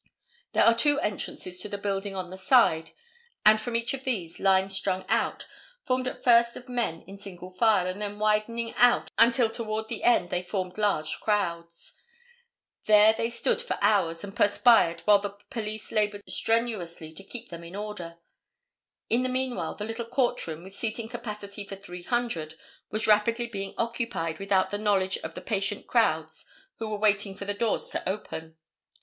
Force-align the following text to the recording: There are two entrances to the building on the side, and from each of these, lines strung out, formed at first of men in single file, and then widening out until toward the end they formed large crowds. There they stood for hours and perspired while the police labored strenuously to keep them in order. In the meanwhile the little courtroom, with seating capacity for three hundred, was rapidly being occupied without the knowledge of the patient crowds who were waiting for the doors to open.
There 0.53 0.65
are 0.65 0.73
two 0.73 0.99
entrances 0.99 1.59
to 1.59 1.69
the 1.69 1.77
building 1.77 2.15
on 2.15 2.31
the 2.31 2.37
side, 2.39 2.93
and 3.45 3.61
from 3.61 3.75
each 3.75 3.93
of 3.93 4.03
these, 4.03 4.39
lines 4.39 4.75
strung 4.75 5.05
out, 5.07 5.47
formed 5.83 6.07
at 6.07 6.23
first 6.23 6.55
of 6.57 6.67
men 6.67 7.03
in 7.05 7.19
single 7.19 7.51
file, 7.51 7.85
and 7.85 8.01
then 8.01 8.17
widening 8.17 8.73
out 8.77 9.11
until 9.19 9.47
toward 9.47 9.89
the 9.89 10.01
end 10.03 10.31
they 10.31 10.41
formed 10.41 10.79
large 10.79 11.19
crowds. 11.19 11.93
There 12.85 13.13
they 13.13 13.29
stood 13.29 13.61
for 13.61 13.77
hours 13.79 14.23
and 14.23 14.35
perspired 14.35 15.01
while 15.01 15.19
the 15.19 15.37
police 15.51 15.91
labored 15.91 16.23
strenuously 16.27 17.13
to 17.13 17.23
keep 17.23 17.49
them 17.49 17.63
in 17.63 17.75
order. 17.75 18.17
In 19.07 19.21
the 19.21 19.29
meanwhile 19.29 19.75
the 19.75 19.85
little 19.85 20.05
courtroom, 20.07 20.63
with 20.63 20.73
seating 20.73 21.09
capacity 21.09 21.63
for 21.63 21.75
three 21.75 22.01
hundred, 22.01 22.55
was 22.89 23.05
rapidly 23.05 23.45
being 23.45 23.75
occupied 23.77 24.39
without 24.39 24.71
the 24.71 24.79
knowledge 24.79 25.19
of 25.19 25.35
the 25.35 25.41
patient 25.41 25.85
crowds 25.85 26.47
who 26.79 26.89
were 26.89 26.97
waiting 26.97 27.35
for 27.35 27.45
the 27.45 27.53
doors 27.53 27.89
to 27.89 28.09
open. 28.09 28.57